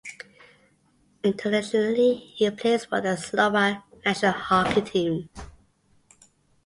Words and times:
Internationally, 1.23 2.15
he 2.33 2.49
plays 2.49 2.85
for 2.85 3.01
the 3.01 3.15
Slovak 3.15 3.83
national 4.03 4.31
hockey 4.31 4.81
team. 4.81 5.29